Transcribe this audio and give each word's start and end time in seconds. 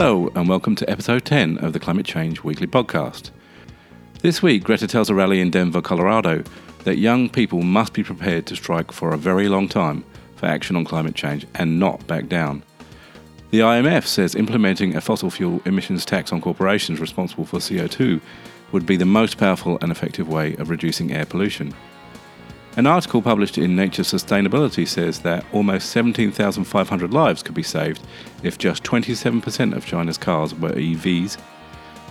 Hello, 0.00 0.30
and 0.36 0.48
welcome 0.48 0.76
to 0.76 0.88
episode 0.88 1.24
10 1.24 1.58
of 1.58 1.72
the 1.72 1.80
Climate 1.80 2.06
Change 2.06 2.44
Weekly 2.44 2.68
Podcast. 2.68 3.32
This 4.22 4.40
week, 4.40 4.62
Greta 4.62 4.86
tells 4.86 5.10
a 5.10 5.14
rally 5.14 5.40
in 5.40 5.50
Denver, 5.50 5.82
Colorado, 5.82 6.44
that 6.84 6.98
young 6.98 7.28
people 7.28 7.62
must 7.62 7.94
be 7.94 8.04
prepared 8.04 8.46
to 8.46 8.54
strike 8.54 8.92
for 8.92 9.12
a 9.12 9.18
very 9.18 9.48
long 9.48 9.66
time 9.66 10.04
for 10.36 10.46
action 10.46 10.76
on 10.76 10.84
climate 10.84 11.16
change 11.16 11.48
and 11.56 11.80
not 11.80 12.06
back 12.06 12.28
down. 12.28 12.62
The 13.50 13.58
IMF 13.58 14.06
says 14.06 14.36
implementing 14.36 14.94
a 14.94 15.00
fossil 15.00 15.30
fuel 15.30 15.60
emissions 15.64 16.04
tax 16.04 16.32
on 16.32 16.40
corporations 16.40 17.00
responsible 17.00 17.44
for 17.44 17.58
CO2 17.58 18.20
would 18.70 18.86
be 18.86 18.96
the 18.96 19.04
most 19.04 19.36
powerful 19.36 19.78
and 19.82 19.90
effective 19.90 20.28
way 20.28 20.54
of 20.58 20.70
reducing 20.70 21.10
air 21.10 21.26
pollution. 21.26 21.74
An 22.78 22.86
article 22.86 23.20
published 23.20 23.58
in 23.58 23.74
Nature 23.74 24.04
Sustainability 24.04 24.86
says 24.86 25.18
that 25.22 25.44
almost 25.52 25.90
17,500 25.90 27.12
lives 27.12 27.42
could 27.42 27.56
be 27.56 27.64
saved 27.64 28.00
if 28.44 28.56
just 28.56 28.84
27% 28.84 29.76
of 29.76 29.84
China's 29.84 30.16
cars 30.16 30.54
were 30.54 30.70
EVs. 30.70 31.38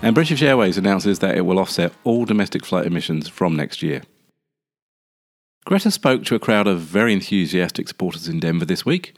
And 0.01 0.13
British 0.13 0.41
Airways 0.41 0.77
announces 0.77 1.19
that 1.19 1.37
it 1.37 1.45
will 1.45 1.57
offset 1.57 1.93
all 2.03 2.25
domestic 2.25 2.65
flight 2.65 2.85
emissions 2.85 3.29
from 3.29 3.55
next 3.55 3.81
year. 3.81 4.01
Greta 5.63 5.89
spoke 5.89 6.25
to 6.25 6.35
a 6.35 6.39
crowd 6.39 6.67
of 6.67 6.81
very 6.81 7.13
enthusiastic 7.13 7.87
supporters 7.87 8.27
in 8.27 8.41
Denver 8.41 8.65
this 8.65 8.85
week, 8.85 9.13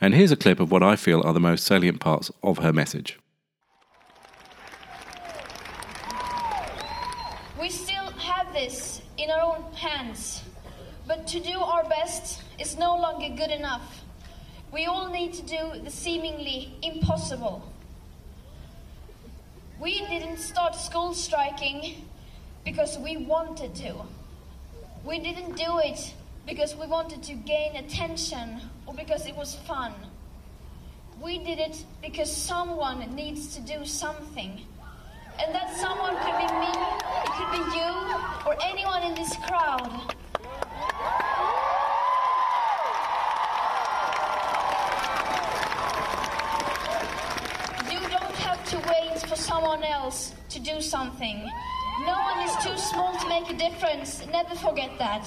and 0.00 0.14
here's 0.14 0.30
a 0.30 0.36
clip 0.36 0.60
of 0.60 0.70
what 0.70 0.84
I 0.84 0.94
feel 0.94 1.20
are 1.26 1.32
the 1.32 1.40
most 1.40 1.64
salient 1.64 1.98
parts 1.98 2.30
of 2.44 2.58
her 2.58 2.72
message. 2.72 3.18
We 7.60 7.70
still 7.70 8.12
have 8.12 8.52
this 8.52 9.02
in 9.18 9.30
our 9.32 9.56
own 9.56 9.72
hands. 9.72 10.44
But 11.14 11.26
to 11.26 11.40
do 11.40 11.60
our 11.60 11.84
best 11.84 12.40
is 12.58 12.78
no 12.78 12.96
longer 12.96 13.28
good 13.36 13.50
enough. 13.50 14.02
We 14.72 14.86
all 14.86 15.10
need 15.10 15.34
to 15.34 15.42
do 15.42 15.72
the 15.84 15.90
seemingly 15.90 16.72
impossible. 16.80 17.70
We 19.78 20.06
didn't 20.06 20.38
start 20.38 20.74
school 20.74 21.12
striking 21.12 22.08
because 22.64 22.96
we 22.96 23.18
wanted 23.18 23.74
to. 23.74 23.94
We 25.04 25.18
didn't 25.18 25.54
do 25.54 25.80
it 25.80 26.14
because 26.46 26.74
we 26.76 26.86
wanted 26.86 27.22
to 27.24 27.34
gain 27.34 27.76
attention 27.76 28.62
or 28.86 28.94
because 28.94 29.26
it 29.26 29.36
was 29.36 29.56
fun. 29.66 29.92
We 31.20 31.44
did 31.44 31.58
it 31.58 31.84
because 32.00 32.34
someone 32.34 33.14
needs 33.14 33.54
to 33.56 33.60
do 33.60 33.84
something. 33.84 34.62
And 35.38 35.54
that 35.54 35.76
someone 35.76 36.16
could 36.24 36.38
be 36.38 36.48
me, 36.58 36.72
it 36.72 37.32
could 37.36 37.52
be 37.52 37.64
you, 37.76 37.92
or 38.46 38.56
anyone 38.62 39.02
in 39.02 39.14
this 39.14 39.36
crowd. 39.46 40.14
You 47.90 48.00
don't 48.08 48.36
have 48.36 48.64
to 48.70 48.76
wait 48.88 49.18
for 49.28 49.36
someone 49.62 49.84
else 49.84 50.32
to 50.48 50.58
do 50.58 50.80
something. 50.80 51.48
No 52.04 52.14
one 52.14 52.38
is 52.40 52.52
too 52.64 52.76
small 52.76 53.16
to 53.16 53.28
make 53.28 53.48
a 53.48 53.56
difference. 53.56 54.26
Never 54.26 54.56
forget 54.56 54.90
that. 54.98 55.24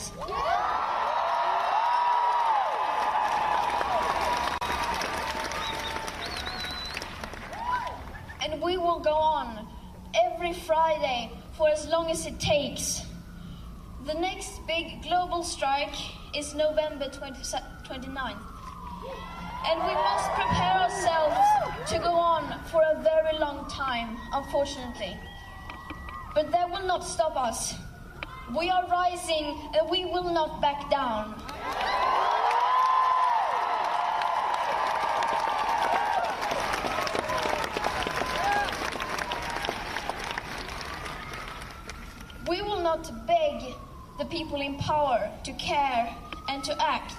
And 8.44 8.62
we 8.62 8.76
will 8.76 9.00
go 9.00 9.14
on 9.14 9.66
every 10.14 10.52
Friday 10.52 11.32
for 11.54 11.70
as 11.70 11.88
long 11.88 12.12
as 12.12 12.26
it 12.26 12.38
takes. 12.38 13.04
The 14.06 14.16
next 14.16 14.68
big 14.68 15.02
global 15.02 15.44
strike 15.44 15.96
is 16.36 16.54
November 16.54 17.08
20, 17.08 17.40
29th. 17.88 18.55
And 19.68 19.80
we 19.84 19.94
must 19.94 20.32
prepare 20.34 20.78
ourselves 20.78 21.38
to 21.92 22.00
go 22.00 22.14
on 22.14 22.60
for 22.72 22.82
a 22.82 23.02
very 23.02 23.38
long 23.40 23.68
time, 23.70 24.18
unfortunately. 24.32 25.18
But 26.34 26.52
that 26.52 26.70
will 26.70 26.86
not 26.86 27.04
stop 27.04 27.36
us. 27.36 27.74
We 28.56 28.70
are 28.70 28.88
rising 28.88 29.58
and 29.78 29.90
we 29.90 30.06
will 30.06 30.32
not 30.32 30.62
back 30.62 30.90
down. 30.92 31.34
We 42.48 42.62
will 42.62 42.82
not 42.82 43.26
beg 43.26 43.74
the 44.20 44.26
people 44.26 44.62
in 44.62 44.78
power 44.78 45.32
to 45.44 45.54
care 45.54 46.16
and 46.48 46.64
to 46.66 46.76
act 46.82 47.14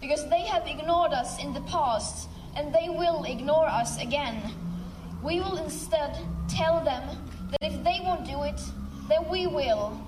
because 0.00 0.28
they 0.28 0.42
have 0.42 0.66
ignored 0.66 1.12
us 1.12 1.38
in 1.42 1.52
the 1.52 1.60
past 1.62 2.28
and 2.56 2.74
they 2.74 2.88
will 2.88 3.24
ignore 3.24 3.66
us 3.66 4.00
again. 4.00 4.40
We 5.22 5.40
will 5.40 5.56
instead 5.56 6.16
tell 6.48 6.84
them 6.84 7.02
that 7.50 7.72
if 7.72 7.84
they 7.84 8.00
won't 8.02 8.24
do 8.24 8.42
it, 8.44 8.60
then 9.08 9.28
we 9.28 9.46
will. 9.46 10.00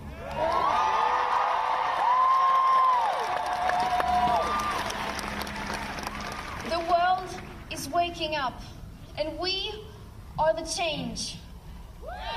The 6.69 6.79
world 6.79 7.29
is 7.73 7.89
waking 7.89 8.37
up 8.37 8.63
and 9.19 9.39
we 9.39 9.73
are 10.39 10.55
the 10.55 10.63
change. 10.63 11.37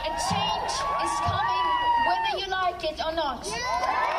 And 0.06 0.14
change 0.30 0.72
is 1.04 1.20
coming 1.26 1.64
whether 2.08 2.40
you 2.40 2.48
like 2.48 2.84
it 2.84 3.00
or 3.06 3.14
not. 3.14 4.13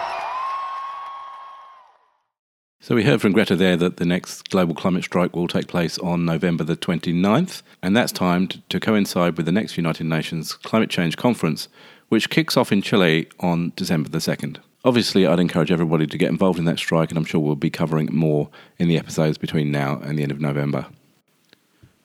So 2.84 2.94
we 2.94 3.04
heard 3.04 3.22
from 3.22 3.32
Greta 3.32 3.56
there 3.56 3.78
that 3.78 3.96
the 3.96 4.04
next 4.04 4.50
global 4.50 4.74
climate 4.74 5.04
strike 5.04 5.34
will 5.34 5.48
take 5.48 5.68
place 5.68 5.96
on 6.00 6.26
November 6.26 6.64
the 6.64 6.76
29th, 6.76 7.62
and 7.82 7.96
that's 7.96 8.12
timed 8.12 8.62
to 8.68 8.78
coincide 8.78 9.38
with 9.38 9.46
the 9.46 9.52
next 9.52 9.78
United 9.78 10.04
Nations 10.04 10.52
Climate 10.52 10.90
Change 10.90 11.16
Conference, 11.16 11.68
which 12.10 12.28
kicks 12.28 12.58
off 12.58 12.72
in 12.72 12.82
Chile 12.82 13.26
on 13.40 13.72
December 13.74 14.10
the 14.10 14.18
2nd. 14.18 14.58
Obviously, 14.84 15.26
I'd 15.26 15.40
encourage 15.40 15.72
everybody 15.72 16.06
to 16.06 16.18
get 16.18 16.28
involved 16.28 16.58
in 16.58 16.66
that 16.66 16.76
strike, 16.76 17.08
and 17.08 17.16
I'm 17.16 17.24
sure 17.24 17.40
we'll 17.40 17.56
be 17.56 17.70
covering 17.70 18.10
more 18.12 18.50
in 18.78 18.86
the 18.86 18.98
episodes 18.98 19.38
between 19.38 19.70
now 19.70 19.98
and 20.04 20.18
the 20.18 20.22
end 20.22 20.32
of 20.32 20.42
November. 20.42 20.84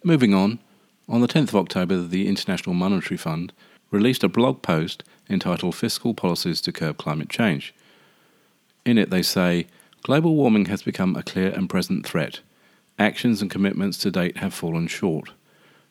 Moving 0.06 0.34
on, 0.34 0.59
on 1.09 1.19
the 1.19 1.28
10th 1.28 1.50
of 1.50 1.57
October, 1.57 2.01
the 2.01 2.25
International 2.25 2.73
Monetary 2.73 3.18
Fund 3.18 3.51
released 3.91 4.23
a 4.23 4.29
blog 4.29 4.62
post 4.62 5.03
entitled 5.29 5.75
Fiscal 5.75 6.13
Policies 6.13 6.62
to 6.62 6.72
Curb 6.72 6.97
Climate 6.97 7.28
Change. 7.28 7.73
In 8.85 8.97
it, 8.97 9.09
they 9.09 9.23
say, 9.23 9.68
Global 10.01 10.35
warming 10.35 10.65
has 10.65 10.81
become 10.81 11.15
a 11.15 11.23
clear 11.23 11.49
and 11.49 11.69
present 11.69 12.05
threat. 12.05 12.39
Actions 12.97 13.41
and 13.41 13.51
commitments 13.51 13.97
to 13.99 14.11
date 14.11 14.37
have 14.37 14.53
fallen 14.53 14.87
short. 14.87 15.31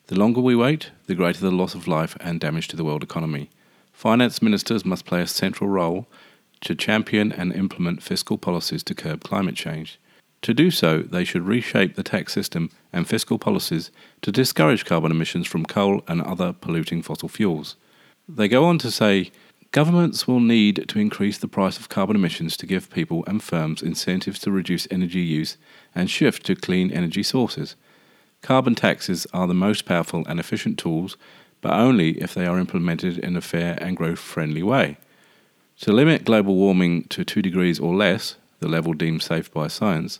The 0.07 0.17
longer 0.17 0.41
we 0.41 0.55
wait, 0.55 0.89
the 1.05 1.13
greater 1.13 1.41
the 1.41 1.51
loss 1.51 1.75
of 1.75 1.87
life 1.87 2.17
and 2.19 2.39
damage 2.39 2.67
to 2.69 2.75
the 2.75 2.83
world 2.83 3.03
economy. 3.03 3.51
Finance 3.93 4.41
ministers 4.41 4.83
must 4.83 5.05
play 5.05 5.21
a 5.21 5.27
central 5.27 5.69
role 5.69 6.07
to 6.61 6.73
champion 6.73 7.31
and 7.31 7.53
implement 7.53 8.01
fiscal 8.01 8.37
policies 8.37 8.81
to 8.83 8.95
curb 8.95 9.23
climate 9.23 9.55
change. 9.55 9.99
To 10.41 10.53
do 10.53 10.71
so, 10.71 10.99
they 10.99 11.23
should 11.23 11.45
reshape 11.45 11.95
the 11.95 12.03
tax 12.03 12.33
system 12.33 12.71
and 12.91 13.07
fiscal 13.07 13.37
policies 13.37 13.91
to 14.23 14.31
discourage 14.31 14.85
carbon 14.85 15.11
emissions 15.11 15.45
from 15.45 15.65
coal 15.65 16.01
and 16.07 16.21
other 16.21 16.53
polluting 16.53 17.03
fossil 17.03 17.29
fuels. 17.29 17.75
They 18.27 18.47
go 18.47 18.65
on 18.65 18.79
to 18.79 18.89
say 18.89 19.31
governments 19.71 20.27
will 20.27 20.39
need 20.39 20.85
to 20.87 20.99
increase 20.99 21.37
the 21.37 21.47
price 21.47 21.77
of 21.77 21.89
carbon 21.89 22.15
emissions 22.15 22.57
to 22.57 22.65
give 22.65 22.89
people 22.89 23.23
and 23.27 23.43
firms 23.43 23.81
incentives 23.81 24.39
to 24.39 24.51
reduce 24.51 24.87
energy 24.89 25.21
use 25.21 25.57
and 25.93 26.09
shift 26.09 26.45
to 26.45 26.55
clean 26.55 26.91
energy 26.91 27.23
sources. 27.23 27.75
Carbon 28.41 28.73
taxes 28.73 29.27
are 29.33 29.47
the 29.47 29.53
most 29.53 29.85
powerful 29.85 30.25
and 30.27 30.39
efficient 30.39 30.79
tools, 30.79 31.17
but 31.61 31.73
only 31.73 32.11
if 32.21 32.33
they 32.33 32.45
are 32.45 32.57
implemented 32.57 33.17
in 33.17 33.35
a 33.35 33.41
fair 33.41 33.77
and 33.81 33.97
growth 33.97 34.19
friendly 34.19 34.63
way. 34.63 34.97
To 35.81 35.93
limit 35.93 36.25
global 36.25 36.55
warming 36.55 37.03
to 37.05 37.23
2 37.23 37.41
degrees 37.41 37.79
or 37.79 37.95
less, 37.95 38.35
the 38.59 38.67
level 38.67 38.93
deemed 38.93 39.23
safe 39.23 39.51
by 39.51 39.67
science, 39.67 40.19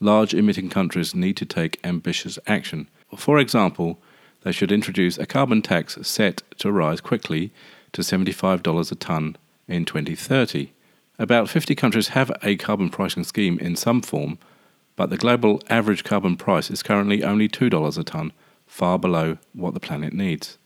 large 0.00 0.34
emitting 0.34 0.70
countries 0.70 1.14
need 1.14 1.36
to 1.36 1.46
take 1.46 1.80
ambitious 1.84 2.38
action. 2.46 2.88
For 3.16 3.38
example, 3.38 3.98
they 4.42 4.52
should 4.52 4.72
introduce 4.72 5.18
a 5.18 5.26
carbon 5.26 5.62
tax 5.62 5.98
set 6.02 6.42
to 6.58 6.70
rise 6.72 7.00
quickly 7.00 7.52
to 7.92 8.02
$75 8.02 8.92
a 8.92 8.94
tonne 8.94 9.36
in 9.66 9.84
2030. 9.84 10.72
About 11.18 11.48
50 11.48 11.74
countries 11.74 12.08
have 12.08 12.30
a 12.42 12.56
carbon 12.56 12.90
pricing 12.90 13.24
scheme 13.24 13.58
in 13.58 13.76
some 13.76 14.02
form, 14.02 14.38
but 14.96 15.10
the 15.10 15.16
global 15.16 15.60
average 15.68 16.04
carbon 16.04 16.36
price 16.36 16.70
is 16.70 16.82
currently 16.82 17.24
only 17.24 17.48
$2 17.48 17.98
a 17.98 18.04
tonne, 18.04 18.32
far 18.66 18.98
below 18.98 19.38
what 19.52 19.74
the 19.74 19.80
planet 19.80 20.12
needs. 20.12 20.58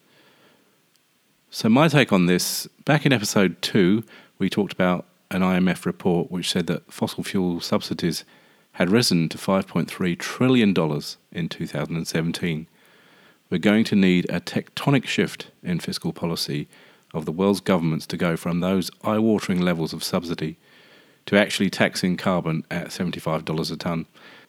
So, 1.50 1.68
my 1.68 1.88
take 1.88 2.12
on 2.12 2.26
this 2.26 2.66
back 2.84 3.04
in 3.04 3.12
episode 3.12 3.60
2, 3.60 4.02
we 4.38 4.48
talked 4.48 4.72
about 4.72 5.06
an 5.30 5.42
IMF 5.42 5.84
report 5.84 6.30
which 6.30 6.50
said 6.50 6.66
that 6.66 6.90
fossil 6.92 7.22
fuel 7.22 7.60
subsidies 7.60 8.24
had 8.72 8.90
risen 8.90 9.28
to 9.28 9.38
$5.3 9.38 10.18
trillion 10.18 10.70
in 11.30 11.48
2017. 11.48 12.66
We're 13.50 13.58
going 13.58 13.84
to 13.84 13.94
need 13.94 14.24
a 14.30 14.40
tectonic 14.40 15.06
shift 15.06 15.50
in 15.62 15.78
fiscal 15.78 16.12
policy 16.12 16.68
of 17.12 17.24
the 17.24 17.32
world's 17.32 17.60
governments 17.60 18.06
to 18.06 18.16
go 18.16 18.36
from 18.36 18.60
those 18.60 18.90
eye 19.02 19.18
watering 19.18 19.60
levels 19.60 19.92
of 19.92 20.04
subsidy 20.04 20.56
to 21.26 21.38
actually 21.38 21.70
taxing 21.70 22.16
carbon 22.16 22.64
at 22.70 22.88
$75 22.88 23.70
a 23.70 23.76
tonne, 23.76 24.06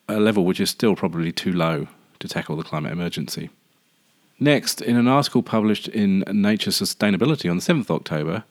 a 0.08 0.20
level 0.20 0.46
which 0.46 0.60
is 0.60 0.70
still 0.70 0.96
probably 0.96 1.32
too 1.32 1.54
low 1.54 1.88
to 2.20 2.28
tackle 2.28 2.56
the 2.56 2.64
climate 2.64 2.92
emergency. 2.92 3.50
Next, 4.40 4.82
in 4.82 4.98
an 4.98 5.08
article 5.08 5.44
published 5.44 5.88
in 5.88 6.24
Nature 6.32 6.72
Sustainability 6.72 7.50
on 7.50 7.58
the 7.58 7.64
7th 7.64 7.90
October, 7.90 8.44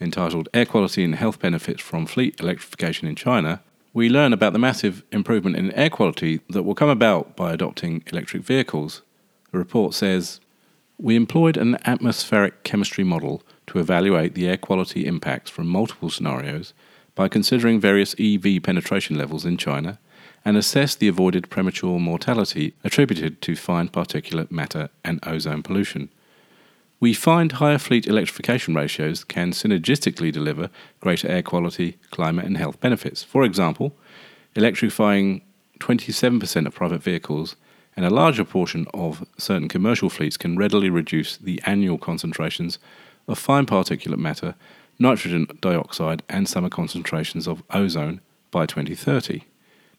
entitled 0.00 0.48
Air 0.54 0.66
Quality 0.66 1.04
and 1.04 1.14
Health 1.14 1.40
Benefits 1.40 1.82
from 1.82 2.06
Fleet 2.06 2.38
Electrification 2.40 3.08
in 3.08 3.16
China, 3.16 3.60
we 3.92 4.08
learn 4.08 4.32
about 4.32 4.52
the 4.52 4.58
massive 4.58 5.02
improvement 5.10 5.56
in 5.56 5.72
air 5.72 5.90
quality 5.90 6.40
that 6.50 6.62
will 6.62 6.74
come 6.74 6.88
about 6.88 7.34
by 7.34 7.52
adopting 7.52 8.04
electric 8.06 8.44
vehicles. 8.44 9.02
The 9.50 9.58
report 9.58 9.94
says 9.94 10.40
We 10.98 11.16
employed 11.16 11.56
an 11.56 11.76
atmospheric 11.84 12.62
chemistry 12.62 13.02
model 13.02 13.42
to 13.70 13.78
evaluate 13.78 14.34
the 14.34 14.48
air 14.48 14.56
quality 14.56 15.06
impacts 15.06 15.48
from 15.48 15.68
multiple 15.68 16.10
scenarios 16.10 16.74
by 17.14 17.28
considering 17.28 17.78
various 17.78 18.16
EV 18.18 18.60
penetration 18.64 19.16
levels 19.16 19.44
in 19.44 19.56
China 19.56 20.00
and 20.44 20.56
assess 20.56 20.96
the 20.96 21.06
avoided 21.06 21.48
premature 21.48 22.00
mortality 22.00 22.74
attributed 22.82 23.40
to 23.40 23.54
fine 23.54 23.88
particulate 23.88 24.50
matter 24.50 24.88
and 25.04 25.20
ozone 25.24 25.62
pollution. 25.62 26.08
We 26.98 27.14
find 27.14 27.52
higher 27.52 27.78
fleet 27.78 28.08
electrification 28.08 28.74
ratios 28.74 29.22
can 29.22 29.52
synergistically 29.52 30.32
deliver 30.32 30.68
greater 30.98 31.28
air 31.28 31.42
quality, 31.42 31.96
climate, 32.10 32.46
and 32.46 32.56
health 32.56 32.80
benefits. 32.80 33.22
For 33.22 33.44
example, 33.44 33.94
electrifying 34.56 35.42
27% 35.78 36.66
of 36.66 36.74
private 36.74 37.04
vehicles 37.04 37.54
and 37.94 38.04
a 38.04 38.10
larger 38.10 38.44
portion 38.44 38.86
of 38.92 39.24
certain 39.38 39.68
commercial 39.68 40.10
fleets 40.10 40.36
can 40.36 40.56
readily 40.56 40.90
reduce 40.90 41.36
the 41.36 41.62
annual 41.66 41.98
concentrations 41.98 42.80
of 43.28 43.38
fine 43.38 43.66
particulate 43.66 44.18
matter, 44.18 44.56
nitrogen 44.98 45.46
dioxide, 45.60 46.24
and 46.28 46.48
summer 46.48 46.68
concentrations 46.68 47.46
of 47.46 47.62
ozone 47.70 48.20
by 48.50 48.66
2030. 48.66 49.44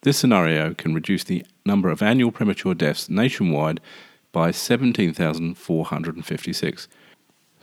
This 0.01 0.17
scenario 0.17 0.73
can 0.73 0.93
reduce 0.93 1.23
the 1.23 1.45
number 1.65 1.89
of 1.89 2.01
annual 2.01 2.31
premature 2.31 2.73
deaths 2.73 3.09
nationwide 3.09 3.79
by 4.31 4.51
17,456. 4.51 6.87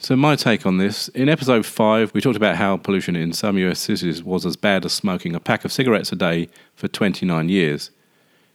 So, 0.00 0.14
my 0.14 0.36
take 0.36 0.64
on 0.64 0.78
this 0.78 1.08
in 1.08 1.28
episode 1.28 1.66
5, 1.66 2.14
we 2.14 2.20
talked 2.20 2.36
about 2.36 2.54
how 2.54 2.76
pollution 2.76 3.16
in 3.16 3.32
some 3.32 3.58
US 3.58 3.80
cities 3.80 4.22
was 4.22 4.46
as 4.46 4.56
bad 4.56 4.84
as 4.84 4.92
smoking 4.92 5.34
a 5.34 5.40
pack 5.40 5.64
of 5.64 5.72
cigarettes 5.72 6.12
a 6.12 6.16
day 6.16 6.48
for 6.76 6.86
29 6.86 7.48
years. 7.48 7.90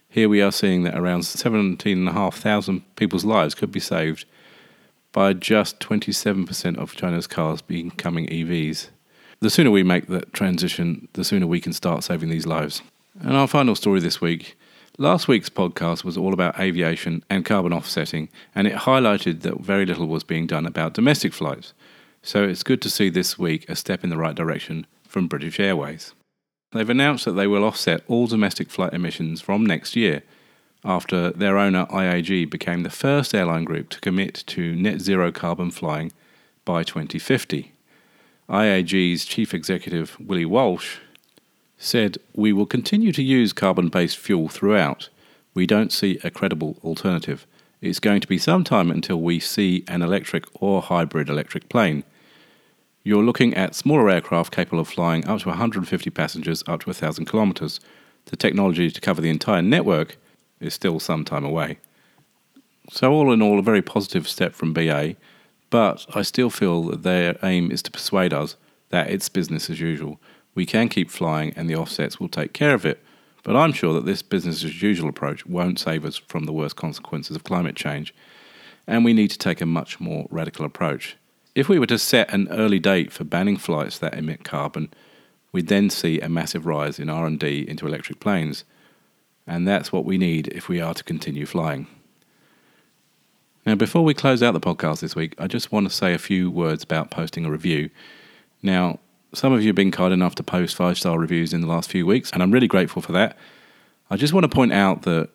Here 0.08 0.30
we 0.30 0.40
are 0.40 0.52
seeing 0.52 0.84
that 0.84 0.96
around 0.96 1.24
17,500 1.24 2.96
people's 2.96 3.26
lives 3.26 3.54
could 3.54 3.70
be 3.70 3.80
saved 3.80 4.24
by 5.14 5.32
just 5.32 5.80
27% 5.80 6.76
of 6.76 6.94
China's 6.94 7.26
cars 7.26 7.62
becoming 7.62 8.26
EVs. 8.26 8.88
The 9.40 9.48
sooner 9.48 9.70
we 9.70 9.82
make 9.82 10.08
that 10.08 10.34
transition, 10.34 11.08
the 11.14 11.24
sooner 11.24 11.46
we 11.46 11.62
can 11.62 11.72
start 11.72 12.04
saving 12.04 12.28
these 12.28 12.46
lives. 12.46 12.82
And 13.18 13.34
our 13.34 13.46
final 13.46 13.74
story 13.74 14.00
this 14.00 14.20
week 14.20 14.56
Last 14.96 15.26
week's 15.26 15.48
podcast 15.48 16.04
was 16.04 16.16
all 16.16 16.32
about 16.32 16.60
aviation 16.60 17.24
and 17.28 17.44
carbon 17.44 17.72
offsetting, 17.72 18.28
and 18.54 18.68
it 18.68 18.76
highlighted 18.76 19.40
that 19.40 19.58
very 19.58 19.84
little 19.84 20.06
was 20.06 20.22
being 20.22 20.46
done 20.46 20.66
about 20.66 20.94
domestic 20.94 21.32
flights. 21.32 21.74
So 22.22 22.44
it's 22.44 22.62
good 22.62 22.80
to 22.82 22.88
see 22.88 23.10
this 23.10 23.36
week 23.36 23.68
a 23.68 23.74
step 23.74 24.04
in 24.04 24.10
the 24.10 24.16
right 24.16 24.36
direction 24.36 24.86
from 25.02 25.26
British 25.26 25.58
Airways. 25.58 26.14
They've 26.70 26.88
announced 26.88 27.24
that 27.24 27.32
they 27.32 27.48
will 27.48 27.64
offset 27.64 28.04
all 28.06 28.28
domestic 28.28 28.70
flight 28.70 28.94
emissions 28.94 29.40
from 29.40 29.66
next 29.66 29.96
year, 29.96 30.22
after 30.84 31.30
their 31.30 31.58
owner 31.58 31.86
IAG 31.86 32.50
became 32.50 32.82
the 32.82 32.90
first 32.90 33.34
airline 33.34 33.64
group 33.64 33.88
to 33.90 34.00
commit 34.00 34.44
to 34.48 34.74
net 34.74 35.00
zero 35.00 35.32
carbon 35.32 35.70
flying 35.70 36.12
by 36.64 36.82
2050. 36.82 37.72
IAG's 38.48 39.24
chief 39.24 39.54
executive, 39.54 40.16
Willie 40.20 40.44
Walsh, 40.44 40.98
said, 41.78 42.18
We 42.34 42.52
will 42.52 42.66
continue 42.66 43.12
to 43.12 43.22
use 43.22 43.52
carbon 43.52 43.88
based 43.88 44.18
fuel 44.18 44.48
throughout. 44.48 45.08
We 45.54 45.66
don't 45.66 45.92
see 45.92 46.18
a 46.22 46.30
credible 46.30 46.76
alternative. 46.84 47.46
It's 47.80 48.00
going 48.00 48.20
to 48.20 48.28
be 48.28 48.38
some 48.38 48.64
time 48.64 48.90
until 48.90 49.20
we 49.20 49.40
see 49.40 49.84
an 49.88 50.02
electric 50.02 50.44
or 50.60 50.82
hybrid 50.82 51.28
electric 51.28 51.68
plane. 51.68 52.04
You're 53.02 53.22
looking 53.22 53.54
at 53.54 53.74
smaller 53.74 54.08
aircraft 54.08 54.54
capable 54.54 54.80
of 54.80 54.88
flying 54.88 55.26
up 55.26 55.40
to 55.40 55.48
150 55.48 56.10
passengers 56.10 56.64
up 56.66 56.80
to 56.80 56.88
1,000 56.88 57.26
kilometres. 57.26 57.80
The 58.26 58.36
technology 58.36 58.90
to 58.90 59.00
cover 59.00 59.20
the 59.20 59.28
entire 59.28 59.60
network 59.60 60.16
is 60.64 60.74
still 60.74 60.98
some 61.00 61.24
time 61.24 61.44
away. 61.44 61.78
So, 62.90 63.12
all 63.12 63.32
in 63.32 63.42
all, 63.42 63.58
a 63.58 63.62
very 63.62 63.82
positive 63.82 64.28
step 64.28 64.54
from 64.54 64.72
BA, 64.72 65.16
but 65.70 66.06
I 66.14 66.22
still 66.22 66.50
feel 66.50 66.82
that 66.84 67.02
their 67.02 67.38
aim 67.42 67.70
is 67.70 67.82
to 67.82 67.90
persuade 67.90 68.32
us 68.32 68.56
that 68.90 69.10
it's 69.10 69.28
business 69.28 69.70
as 69.70 69.80
usual 69.80 70.20
we 70.54 70.66
can 70.66 70.88
keep 70.88 71.10
flying 71.10 71.52
and 71.56 71.68
the 71.68 71.76
offsets 71.76 72.20
will 72.20 72.28
take 72.28 72.52
care 72.52 72.74
of 72.74 72.86
it. 72.86 73.02
But 73.42 73.56
I'm 73.56 73.72
sure 73.72 73.92
that 73.94 74.06
this 74.06 74.22
business 74.22 74.64
as 74.64 74.82
usual 74.82 75.08
approach 75.08 75.44
won't 75.44 75.78
save 75.78 76.04
us 76.04 76.16
from 76.16 76.44
the 76.44 76.52
worst 76.52 76.76
consequences 76.76 77.36
of 77.36 77.44
climate 77.44 77.76
change, 77.76 78.14
and 78.86 79.04
we 79.04 79.12
need 79.12 79.30
to 79.30 79.38
take 79.38 79.60
a 79.60 79.66
much 79.66 80.00
more 80.00 80.26
radical 80.30 80.64
approach. 80.64 81.16
If 81.54 81.68
we 81.68 81.78
were 81.78 81.86
to 81.86 81.98
set 81.98 82.32
an 82.32 82.48
early 82.50 82.78
date 82.78 83.12
for 83.12 83.24
banning 83.24 83.58
flights 83.58 83.98
that 83.98 84.14
emit 84.14 84.44
carbon, 84.44 84.92
we'd 85.52 85.68
then 85.68 85.90
see 85.90 86.20
a 86.20 86.28
massive 86.28 86.64
rise 86.64 86.98
in 86.98 87.10
R&D 87.10 87.66
into 87.68 87.86
electric 87.86 88.18
planes, 88.18 88.64
and 89.46 89.66
that's 89.66 89.92
what 89.92 90.04
we 90.04 90.18
need 90.18 90.48
if 90.48 90.68
we 90.68 90.80
are 90.80 90.94
to 90.94 91.04
continue 91.04 91.46
flying. 91.46 91.86
Now, 93.66 93.74
before 93.74 94.04
we 94.04 94.12
close 94.12 94.42
out 94.42 94.52
the 94.52 94.60
podcast 94.60 95.00
this 95.00 95.16
week, 95.16 95.34
I 95.38 95.46
just 95.46 95.72
want 95.72 95.88
to 95.88 95.94
say 95.94 96.12
a 96.12 96.18
few 96.18 96.50
words 96.50 96.84
about 96.84 97.10
posting 97.10 97.46
a 97.46 97.50
review. 97.50 97.88
Now, 98.62 98.98
some 99.32 99.52
of 99.52 99.62
you 99.62 99.68
have 99.68 99.76
been 99.76 99.90
kind 99.90 100.12
enough 100.12 100.34
to 100.36 100.42
post 100.42 100.76
five 100.76 100.98
star 100.98 101.18
reviews 101.18 101.52
in 101.52 101.60
the 101.60 101.66
last 101.66 101.90
few 101.90 102.06
weeks, 102.06 102.30
and 102.30 102.42
I'm 102.42 102.50
really 102.50 102.68
grateful 102.68 103.00
for 103.00 103.12
that. 103.12 103.38
I 104.10 104.16
just 104.16 104.34
want 104.34 104.44
to 104.44 104.54
point 104.54 104.72
out 104.72 105.02
that 105.02 105.30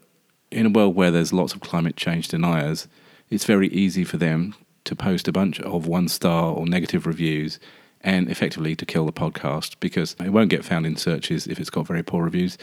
in 0.52 0.68
a 0.68 0.70
world 0.70 0.96
where 0.96 1.12
there's 1.12 1.34
lots 1.34 1.54
of 1.54 1.62
climate 1.62 1.96
change 1.96 2.28
deniers, 2.28 2.88
it's 3.30 3.46
very 3.46 3.68
easy 3.70 4.04
for 4.04 4.18
them 4.18 4.56
to 4.86 4.96
post 4.96 5.28
a 5.28 5.32
bunch 5.32 5.60
of 5.62 5.88
one 5.88 6.08
star 6.08 6.54
or 6.54 6.66
negative 6.66 7.06
reviews 7.06 7.60
and 8.02 8.30
effectively 8.30 8.76
to 8.76 8.86
kill 8.86 9.06
the 9.06 9.12
podcast 9.12 9.76
because 9.80 10.16
it 10.20 10.30
won't 10.30 10.50
get 10.50 10.64
found 10.64 10.86
in 10.86 10.96
searches 10.96 11.48
if 11.48 11.60
it's 11.60 11.70
got 11.70 11.88
very 11.88 12.04
poor 12.04 12.24
reviews. 12.24 12.58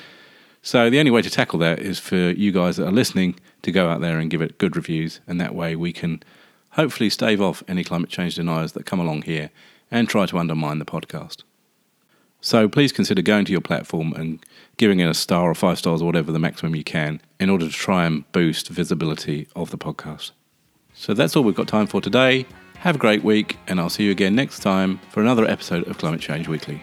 So 0.67 0.91
the 0.91 0.99
only 0.99 1.13
way 1.13 1.23
to 1.23 1.31
tackle 1.31 1.61
that 1.61 1.79
is 1.79 2.01
for 2.01 2.17
you 2.17 2.51
guys 2.51 2.77
that 2.77 2.89
are 2.89 2.93
listening 2.93 3.39
to 3.63 3.71
go 3.71 3.89
out 3.89 4.01
there 4.01 4.19
and 4.19 4.29
give 4.29 4.43
it 4.43 4.59
good 4.59 4.75
reviews, 4.75 5.21
and 5.25 5.41
that 5.41 5.55
way 5.55 5.77
we 5.77 5.93
can 5.93 6.25
hopefully 6.71 7.09
stave 7.09 7.41
off 7.41 7.63
any 7.69 7.85
climate 7.85 8.11
change 8.11 8.35
deniers 8.35 8.73
that 8.73 8.85
come 8.85 8.99
along 8.99 9.23
here 9.23 9.51
and 9.93 10.09
try 10.09 10.27
to 10.27 10.37
undermine 10.37 10.81
the 10.81 10.85
podcast. 10.85 11.45
So 12.41 12.69
please 12.69 12.91
consider 12.91 13.23
going 13.23 13.45
to 13.45 13.53
your 13.53 13.61
platform 13.61 14.13
and 14.15 14.45
giving 14.77 14.99
it 14.99 15.09
a 15.09 15.15
star 15.15 15.49
or 15.49 15.55
five 15.55 15.79
stars 15.79 16.03
or 16.03 16.07
whatever 16.07 16.33
the 16.33 16.41
maximum 16.41 16.75
you 16.75 16.83
can 16.83 17.21
in 17.39 17.49
order 17.49 17.69
to 17.69 17.73
try 17.73 18.05
and 18.05 18.31
boost 18.33 18.67
visibility 18.67 19.47
of 19.55 19.71
the 19.71 19.79
podcast. 19.79 20.33
So 20.95 21.15
that's 21.15 21.37
all 21.37 21.45
we've 21.45 21.55
got 21.55 21.69
time 21.69 21.87
for 21.87 22.01
today. 22.01 22.45
Have 22.79 22.97
a 22.97 22.99
great 22.99 23.23
week, 23.23 23.57
and 23.69 23.79
I'll 23.79 23.89
see 23.89 24.03
you 24.03 24.11
again 24.11 24.35
next 24.35 24.59
time 24.63 24.99
for 25.11 25.21
another 25.21 25.45
episode 25.45 25.87
of 25.87 25.99
Climate 25.99 26.21
Change 26.21 26.49
Weekly. 26.49 26.83